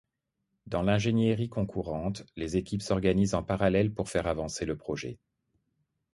Dans 0.65 0.81
l’ingénierie 0.81 1.47
concourante, 1.47 2.25
les 2.35 2.57
équipes 2.57 2.81
s’organisent 2.81 3.35
en 3.35 3.43
parallèle 3.43 3.93
pour 3.93 4.09
faire 4.09 4.25
avancer 4.25 4.65
le 4.65 4.75
projet. 4.75 5.19